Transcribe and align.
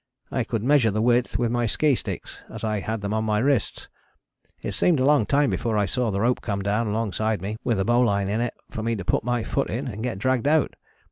I 0.31 0.43
could 0.43 0.63
measure 0.63 0.89
the 0.89 0.99
width 0.99 1.37
with 1.37 1.51
my 1.51 1.67
ski 1.67 1.93
sticks, 1.93 2.41
as 2.49 2.63
I 2.63 2.79
had 2.79 3.01
them 3.01 3.13
on 3.13 3.23
my 3.23 3.37
wrists. 3.37 3.87
It 4.59 4.71
seemed 4.71 4.99
a 4.99 5.05
long 5.05 5.27
time 5.27 5.51
before 5.51 5.77
I 5.77 5.85
saw 5.85 6.09
the 6.09 6.21
rope 6.21 6.41
come 6.41 6.63
down 6.63 6.87
alongside 6.87 7.39
me 7.39 7.57
with 7.63 7.79
a 7.79 7.85
bowline 7.85 8.27
in 8.27 8.41
it 8.41 8.55
for 8.71 8.81
me 8.81 8.95
to 8.95 9.05
put 9.05 9.23
my 9.23 9.43
foot 9.43 9.69
in 9.69 9.87
and 9.87 10.01
get 10.01 10.17
dragged 10.17 10.47
out. 10.47 10.75